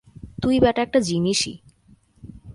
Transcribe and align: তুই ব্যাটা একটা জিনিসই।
তুই 0.41 0.55
ব্যাটা 0.59 0.81
একটা 0.81 0.99
জিনিসই। 0.99 1.55